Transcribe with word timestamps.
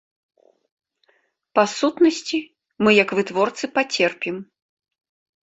Па 1.59 1.63
сутнасці, 1.73 2.39
мы 2.85 2.91
як 3.03 3.09
вытворцы 3.21 3.65
пацерпім. 3.79 4.35